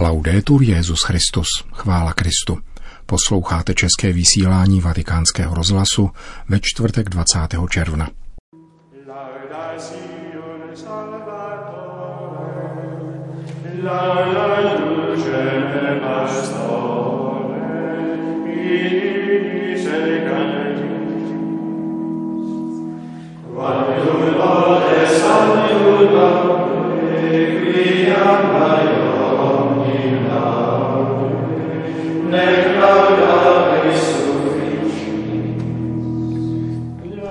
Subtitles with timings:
[0.00, 2.58] Laudetur Jezus Christus, chvála Kristu.
[3.06, 6.10] Posloucháte české vysílání Vatikánského rozhlasu
[6.48, 7.38] ve čtvrtek 20.
[7.70, 8.08] června.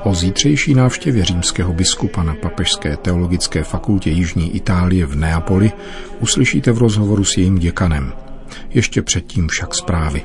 [0.07, 5.71] O zítřejší návštěvě římského biskupa na Papežské teologické fakultě Jižní Itálie v Neapoli
[6.20, 8.13] uslyšíte v rozhovoru s jejím děkanem.
[8.70, 10.21] Ještě předtím však zprávy.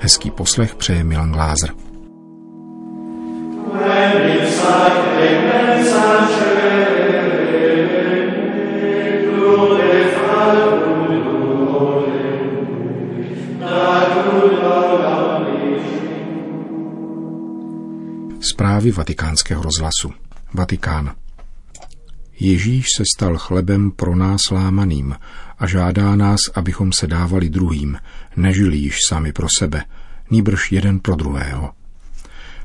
[0.00, 1.70] Hezký poslech přeje Milan Glázer.
[18.82, 20.12] Zprávy vatikánského rozhlasu.
[20.54, 21.14] Vatikán.
[22.40, 25.14] Ježíš se stal chlebem pro nás lámaným
[25.58, 27.98] a žádá nás, abychom se dávali druhým,
[28.36, 29.84] nežili již sami pro sebe,
[30.30, 31.72] nýbrž jeden pro druhého.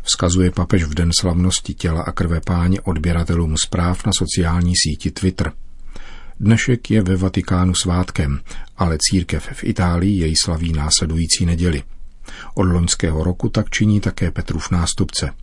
[0.04, 5.52] Vzkazuje papež v den slavnosti těla a krve páně odběratelům zpráv na sociální síti Twitter.
[6.40, 8.40] Dnešek je ve Vatikánu svátkem,
[8.78, 11.84] ale církev v Itálii jej slaví následující neděli.
[12.54, 15.32] Od loňského roku tak činí také Petrův nástupce–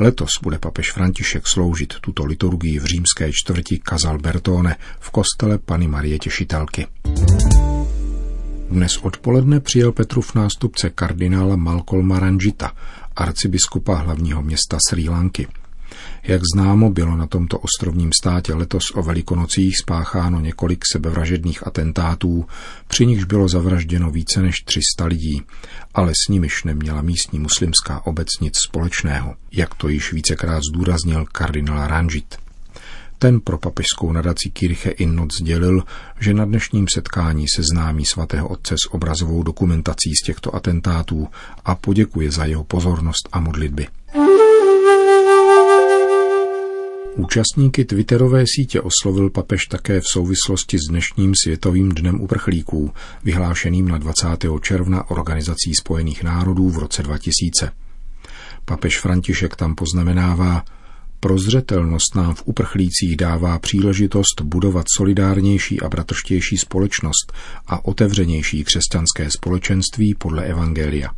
[0.00, 5.88] Letos bude papež František sloužit tuto liturgii v římské čtvrti Casal Bertone v kostele Pany
[5.88, 6.86] Marie Těšitelky.
[8.70, 12.72] Dnes odpoledne přijel Petrův nástupce kardinála Malcolma Ranjita,
[13.16, 15.46] arcibiskupa hlavního města Sri Lanky.
[16.22, 22.46] Jak známo, bylo na tomto ostrovním státě letos o velikonocích spácháno několik sebevražedných atentátů,
[22.88, 25.42] při nichž bylo zavražděno více než 300 lidí,
[25.94, 31.86] ale s nimiž neměla místní muslimská obec nic společného, jak to již vícekrát zdůraznil kardinál
[31.86, 32.36] Ranjit.
[33.18, 35.84] Ten pro papežskou nadací Kirche in Noc sdělil,
[36.20, 41.28] že na dnešním setkání se známí svatého otce s obrazovou dokumentací z těchto atentátů
[41.64, 43.88] a poděkuje za jeho pozornost a modlitby.
[47.16, 52.92] Účastníky Twitterové sítě oslovil papež také v souvislosti s dnešním Světovým dnem uprchlíků,
[53.24, 54.26] vyhlášeným na 20.
[54.62, 57.72] června Organizací spojených národů v roce 2000.
[58.64, 60.64] Papež František tam poznamenává,
[61.20, 67.32] Prozřetelnost nám v uprchlících dává příležitost budovat solidárnější a bratrštější společnost
[67.66, 71.10] a otevřenější křesťanské společenství podle Evangelia.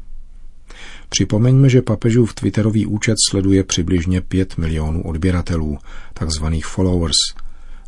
[1.08, 5.78] Připomeňme, že papežův Twitterový účet sleduje přibližně 5 milionů odběratelů,
[6.14, 7.16] takzvaných followers.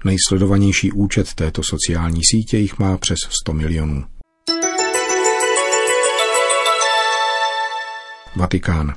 [0.05, 4.05] Nejsledovanější účet této sociální sítě jich má přes 100 milionů.
[8.37, 8.95] Vatikán.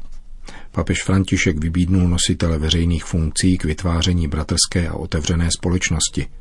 [0.75, 6.27] Papež František vybídnul nositele veřejných funkcí k vytváření bratrské a otevřené společnosti–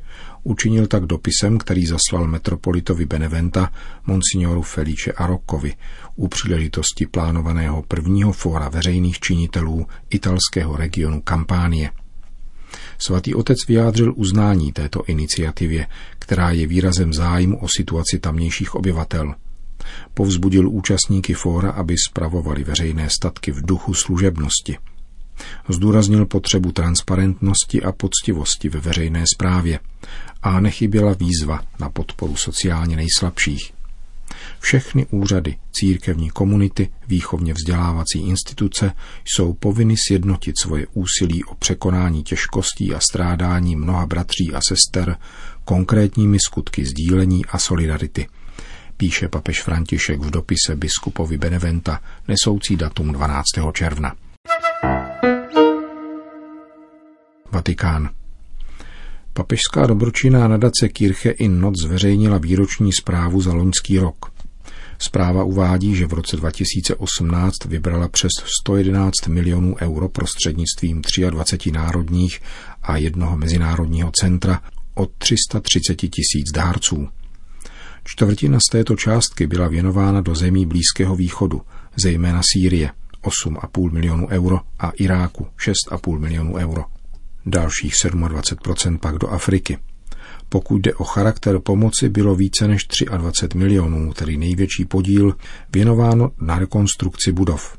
[0.47, 3.71] Učinil tak dopisem, který zaslal metropolitovi Beneventa,
[4.05, 5.73] monsignoru Felice Aroccovi,
[6.15, 11.91] u příležitosti plánovaného prvního fóra veřejných činitelů italského regionu Kampánie.
[12.97, 15.87] Svatý otec vyjádřil uznání této iniciativě,
[16.19, 19.35] která je výrazem zájmu o situaci tamnějších obyvatel.
[20.13, 24.77] Povzbudil účastníky fóra, aby spravovali veřejné statky v duchu služebnosti–
[25.69, 29.79] Zdůraznil potřebu transparentnosti a poctivosti ve veřejné správě
[30.41, 33.73] a nechyběla výzva na podporu sociálně nejslabších.
[34.59, 38.91] Všechny úřady, církevní komunity, výchovně vzdělávací instituce
[39.25, 45.17] jsou povinny sjednotit svoje úsilí o překonání těžkostí a strádání mnoha bratří a sester
[45.65, 48.27] konkrétními skutky sdílení a solidarity,
[48.97, 53.43] píše papež František v dopise biskupovi Beneventa nesoucí datum 12.
[53.73, 54.15] června.
[57.51, 58.09] Vatikán.
[59.33, 64.35] Papežská dobročinná nadace Kirche in Noc zveřejnila výroční zprávu za loňský rok.
[64.99, 68.31] Zpráva uvádí, že v roce 2018 vybrala přes
[68.61, 72.39] 111 milionů euro prostřednictvím 23 národních
[72.83, 74.61] a jednoho mezinárodního centra
[74.93, 77.07] od 330 tisíc dárců.
[78.07, 81.61] Čtvrtina z této částky byla věnována do zemí Blízkého východu,
[81.95, 82.91] zejména Sýrie–
[83.25, 85.47] 8,5 milionů euro a Iráku
[85.89, 86.83] 6,5 milionů euro.
[87.45, 89.77] Dalších 27% pak do Afriky.
[90.49, 92.87] Pokud jde o charakter pomoci, bylo více než
[93.17, 95.35] 23 milionů, tedy největší podíl,
[95.73, 97.77] věnováno na rekonstrukci budov.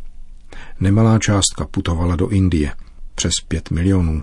[0.80, 2.72] Nemalá částka putovala do Indie,
[3.14, 4.22] přes 5 milionů,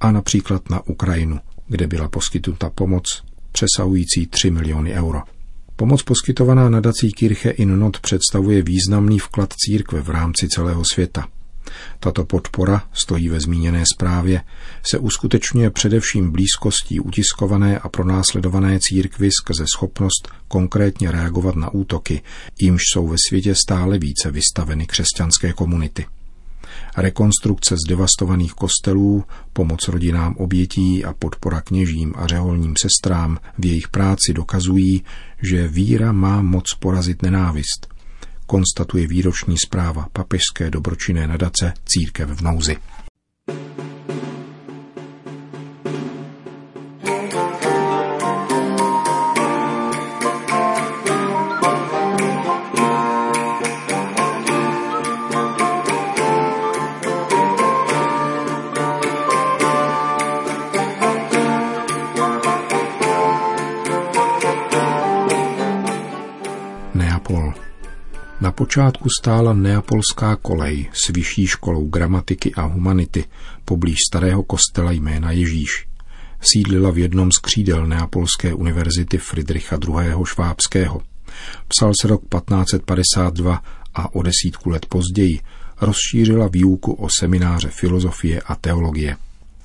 [0.00, 3.22] a například na Ukrajinu, kde byla poskytnuta pomoc
[3.52, 5.22] přesahující 3 miliony euro.
[5.82, 11.28] Pomoc poskytovaná nadací Kirche in Not představuje významný vklad církve v rámci celého světa.
[12.00, 14.42] Tato podpora, stojí ve zmíněné zprávě,
[14.90, 22.22] se uskutečňuje především blízkostí utiskované a pronásledované církvy skrze schopnost konkrétně reagovat na útoky,
[22.60, 26.06] jímž jsou ve světě stále více vystaveny křesťanské komunity.
[26.96, 34.32] Rekonstrukce zdevastovaných kostelů, pomoc rodinám obětí a podpora kněžím a řeholním sestrám v jejich práci
[34.34, 35.04] dokazují,
[35.42, 37.92] že víra má moc porazit nenávist
[38.52, 42.76] konstatuje výroční zpráva papežské dobročinné nadace Církev v nouzi.
[68.42, 73.24] Na počátku stála neapolská kolej s vyšší školou gramatiky a humanity
[73.64, 75.86] poblíž starého kostela jména Ježíš.
[76.40, 80.24] Sídlila v jednom z křídel Neapolské univerzity Friedricha II.
[80.24, 81.02] Švábského.
[81.68, 83.62] Psal se rok 1552
[83.94, 85.40] a o desítku let později
[85.80, 89.16] rozšířila výuku o semináře filozofie a teologie.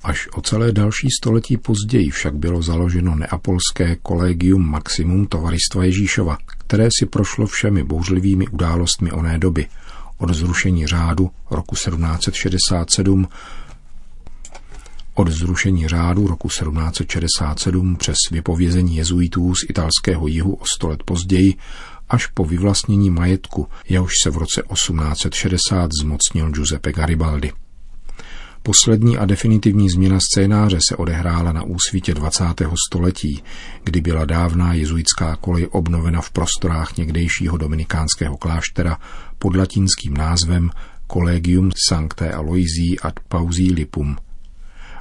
[0.04, 6.90] Až o celé další století později však bylo založeno neapolské kolegium Maximum Tovaristva Ježíšova, které
[7.00, 9.68] si prošlo všemi bouřlivými událostmi oné doby,
[10.18, 13.28] od zrušení řádu roku 1767
[15.14, 21.56] od zrušení řádu roku 1767 přes vypovězení jezuitů z italského jihu o sto let později
[22.10, 27.52] až po vyvlastnění majetku, jehož se v roce 1860 zmocnil Giuseppe Garibaldi.
[28.68, 32.44] Poslední a definitivní změna scénáře se odehrála na úsvitě 20.
[32.88, 33.44] století,
[33.84, 38.98] kdy byla dávná jezuitská kolej obnovena v prostorách někdejšího dominikánského kláštera
[39.40, 40.70] pod latinským názvem
[41.14, 44.18] Collegium Sanctae Aloisii ad Pausii Lipum.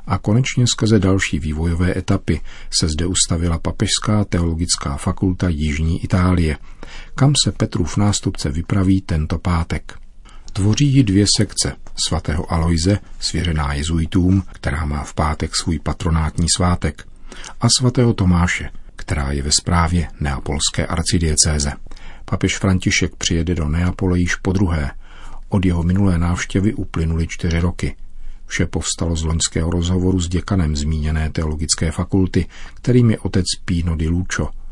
[0.06, 2.40] A konečně skrze další vývojové etapy
[2.80, 6.56] se zde ustavila Papežská teologická fakulta Jižní Itálie,
[7.14, 9.98] kam se Petrův nástupce vypraví tento pátek.
[10.52, 11.76] Tvoří ji dvě sekce
[12.08, 17.08] svatého Aloise, svěřená jezuitům, která má v pátek svůj patronátní svátek,
[17.60, 21.72] a svatého Tomáše, která je ve správě neapolské arcidiecéze.
[22.24, 24.90] Papež František přijede do Neapole již po druhé.
[25.48, 27.96] Od jeho minulé návštěvy uplynuly čtyři roky.
[28.46, 34.08] Vše povstalo z loňského rozhovoru s děkanem zmíněné teologické fakulty, kterým je otec Pino di
[34.08, 34.48] Lucio–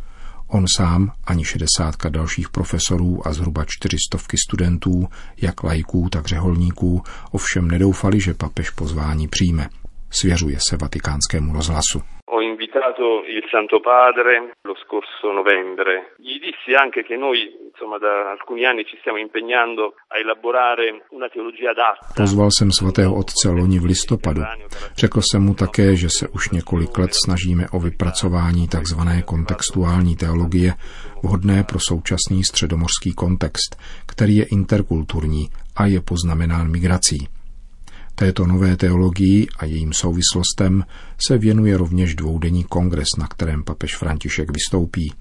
[0.55, 5.09] On sám, ani šedesátka dalších profesorů a zhruba čtyřistovky studentů,
[5.41, 9.69] jak lajků, tak řeholníků, ovšem nedoufali, že papež pozvání přijme.
[10.11, 12.03] Svěřuje se vatikánskému rozhlasu
[12.55, 13.05] invitato
[13.37, 16.15] il Santo Padre lo scorso novembre.
[16.25, 17.41] Gli dissi anche che noi,
[17.71, 22.07] insomma, da alcuni anni ci stiamo impegnando a elaborare una teologia adatta.
[22.23, 24.43] Pozval jsem svatého otce loni v listopadu.
[24.97, 29.01] Řekl jsem mu také, že se už několik let snažíme o vypracování tzv.
[29.25, 30.73] kontextuální teologie,
[31.23, 33.71] vhodné pro současný středomořský kontext,
[34.07, 35.45] který je interkulturní
[35.77, 37.29] a je poznamenán migrací.
[38.15, 40.85] Této nové teologii a jejím souvislostem
[41.27, 45.13] se věnuje rovněž dvoudenní kongres, na kterém papež František vystoupí.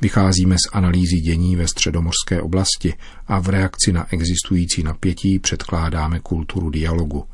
[0.00, 2.94] Vycházíme z analýzy dění ve středomorské oblasti
[3.26, 7.24] a v reakci na existující napětí předkládáme kulturu dialogu,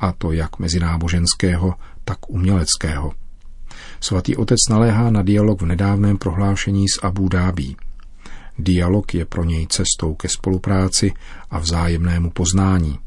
[0.00, 1.74] a to jak mezináboženského,
[2.04, 3.12] tak uměleckého.
[4.00, 7.74] Svatý otec naléhá na dialog v nedávném prohlášení s Abu Dhabi.
[8.58, 11.12] Dialog je pro něj cestou ke spolupráci
[11.50, 12.98] a vzájemnému poznání–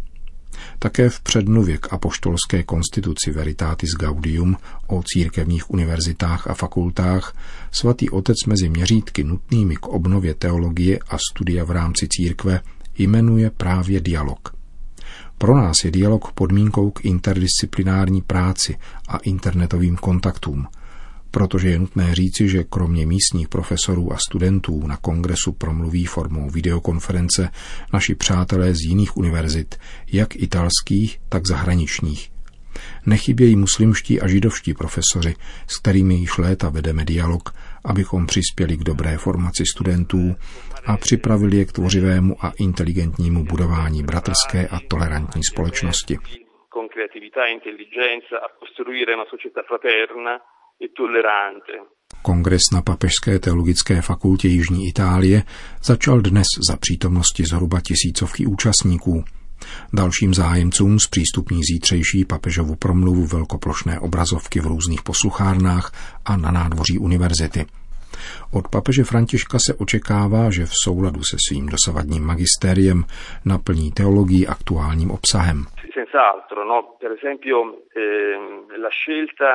[0.80, 7.36] také v předmluvě k apoštolské konstituci Veritatis Gaudium o církevních univerzitách a fakultách
[7.72, 12.62] svatý otec mezi měřítky nutnými k obnově teologie a studia v rámci církve
[12.98, 14.56] jmenuje právě dialog.
[15.38, 20.68] Pro nás je dialog podmínkou k interdisciplinární práci a internetovým kontaktům–
[21.32, 27.50] protože je nutné říci, že kromě místních profesorů a studentů na kongresu promluví formou videokonference
[27.94, 29.76] naši přátelé z jiných univerzit,
[30.12, 32.32] jak italských, tak zahraničních.
[33.06, 35.36] Nechybějí muslimští a židovští profesoři,
[35.68, 37.50] s kterými již léta vedeme dialog,
[37.86, 40.36] abychom přispěli k dobré formaci studentů
[40.86, 46.18] a připravili je k tvořivému a inteligentnímu budování bratrské a tolerantní společnosti.
[46.74, 50.34] Con creatività e intelligenza a costruire una società fraterna
[52.22, 55.42] Kongres na Papežské teologické fakultě Jižní Itálie
[55.84, 59.24] začal dnes za přítomnosti zhruba tisícovky účastníků.
[59.94, 65.92] Dalším zájemcům zpřístupní zítřejší papežovu promluvu velkoplošné obrazovky v různých posluchárnách
[66.26, 67.66] a na nádvoří univerzity.
[68.54, 73.04] Od papeže Františka se očekává, že v souladu se svým dosavadním magistériem
[73.46, 75.58] naplní teologii aktuálním obsahem.
[75.98, 76.78] Senz'altro, no?
[77.02, 79.52] Per esempio, eh, la scelta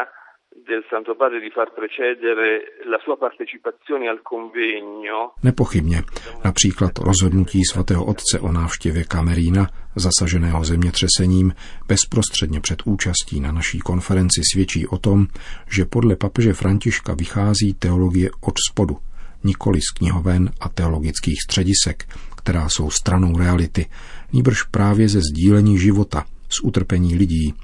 [0.63, 5.33] del Santo Padre di far precedere la sua partecipazione al convegno.
[5.43, 6.03] Nepochybně.
[6.45, 11.55] Například rozhodnutí svatého otce o návštěvě Kamerína, zasaženého zemětřesením,
[11.89, 15.27] bezprostředně před účastí na naší konferenci svědčí o tom,
[15.71, 18.97] že podle papeže Františka vychází teologie od spodu,
[19.45, 22.05] nikoli z knihoven a teologických středisek,
[22.37, 23.87] která jsou stranou reality,
[24.33, 27.55] níbrž právě ze sdílení života, z utrpení lidí,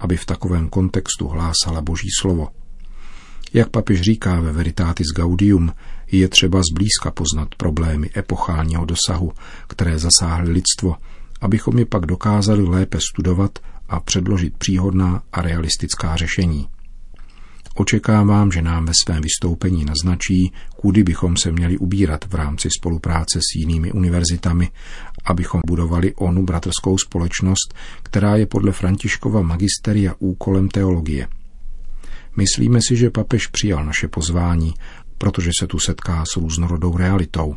[0.00, 2.48] aby v takovém kontextu hlásala Boží slovo.
[3.52, 5.72] Jak papež říká ve Veritatis Gaudium,
[6.12, 9.32] je třeba zblízka poznat problémy epochálního dosahu,
[9.68, 10.96] které zasáhly lidstvo,
[11.40, 16.68] abychom je pak dokázali lépe studovat a předložit příhodná a realistická řešení.
[17.74, 23.38] Očekávám, že nám ve svém vystoupení naznačí, kudy bychom se měli ubírat v rámci spolupráce
[23.38, 24.68] s jinými univerzitami,
[25.24, 31.28] abychom budovali onu bratrskou společnost, která je podle Františkova magisteria úkolem teologie.
[32.36, 34.74] Myslíme si, že papež přijal naše pozvání,
[35.18, 37.56] protože se tu setká s různorodou realitou.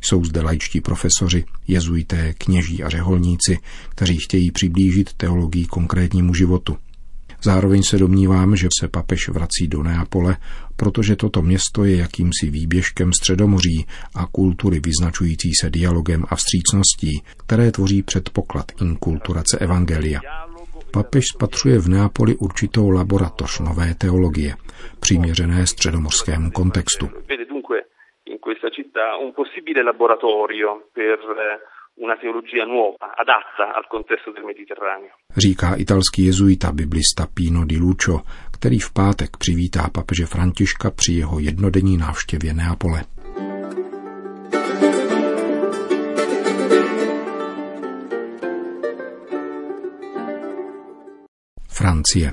[0.00, 6.76] Jsou zde laičtí profesoři, jezuité, kněží a řeholníci, kteří chtějí přiblížit teologii konkrétnímu životu–
[7.42, 10.36] Zároveň se domnívám, že se papež vrací do Neapole,
[10.76, 17.72] protože toto město je jakýmsi výběžkem středomoří a kultury vyznačující se dialogem a vstřícností, které
[17.72, 20.20] tvoří předpoklad inkulturace evangelia.
[20.92, 24.54] Papež spatřuje v Neapoli určitou laboratoř nové teologie,
[25.00, 27.08] přiměřené středomorskému kontextu.
[28.28, 31.18] in questa città un possibile laboratorio per
[31.98, 35.14] una teologia nuova, adatta al contesto del Mediterraneo.
[35.36, 38.20] Říká italský jezuita biblista Pino di Lucio,
[38.52, 43.04] který v pátek přivítá papeže Františka při jeho jednodenní návštěvě Neapole.
[51.68, 52.32] Francie.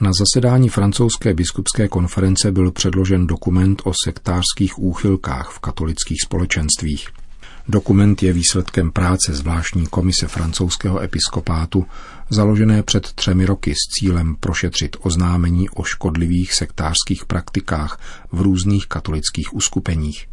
[0.00, 7.21] Na zasedání francouzské biskupské konference byl předložen dokument o sektářských úchylkách v katolických společenstvích.
[7.68, 11.86] Dokument je výsledkem práce zvláštní komise francouzského episkopátu,
[12.30, 18.00] založené před třemi roky s cílem prošetřit oznámení o škodlivých sektářských praktikách
[18.32, 20.26] v různých katolických uskupeních.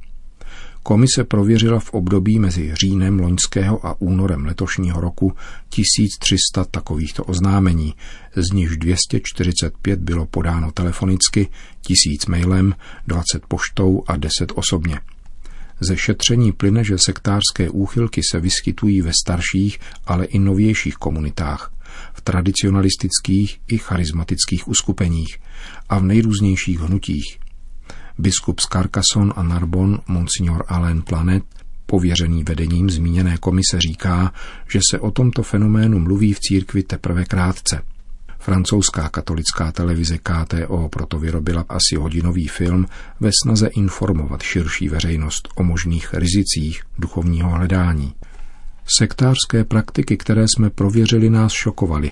[0.84, 5.34] Komise prověřila v období mezi říjnem loňského a únorem letošního roku
[5.70, 7.96] 1300 takovýchto oznámení,
[8.36, 11.48] z nichž 245 bylo podáno telefonicky,
[11.82, 12.76] 1000 mailem,
[13.08, 15.00] 20 poštou a 10 osobně.
[15.80, 21.74] Ze šetření plyne, že sektářské úchylky se vyskytují ve starších, ale i novějších komunitách,
[22.14, 25.38] v tradicionalistických i charismatických uskupeních
[25.90, 27.40] a v nejrůznějších hnutích.
[28.18, 31.44] Biskup z Carcassonne a Narbon, monsignor Alain Planet,
[31.86, 34.34] pověřený vedením zmíněné komise říká,
[34.72, 37.82] že se o tomto fenoménu mluví v církvi teprve krátce–
[38.50, 42.86] Francouzská katolická televize KTO proto vyrobila asi hodinový film
[43.20, 48.14] ve snaze informovat širší veřejnost o možných rizicích duchovního hledání.
[48.98, 52.12] Sektářské praktiky, které jsme prověřili, nás šokovaly,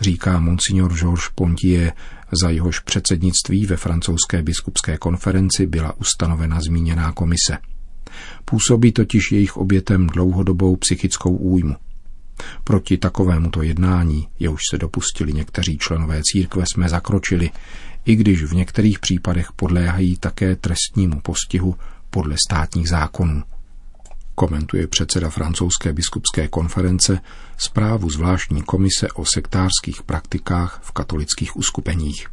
[0.00, 1.92] říká monsignor Georges Pontier,
[2.42, 7.58] za jehož předsednictví ve francouzské biskupské konferenci byla ustanovena zmíněná komise.
[8.44, 11.76] Působí totiž jejich obětem dlouhodobou psychickou újmu.
[12.64, 17.50] Proti takovémuto jednání, jehož se dopustili někteří členové církve, jsme zakročili,
[18.04, 21.76] i když v některých případech podléhají také trestnímu postihu
[22.10, 23.42] podle státních zákonů.
[24.34, 27.20] Komentuje předseda francouzské biskupské konference
[27.56, 32.28] zprávu zvláštní komise o sektářských praktikách v katolických uskupeních.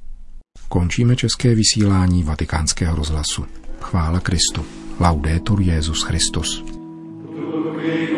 [0.70, 3.46] Končíme české vysílání vatikánského rozhlasu.
[3.82, 4.66] Chvála Kristu.
[5.00, 6.64] Laudetur Jezus Christus.
[7.86, 8.15] Amen.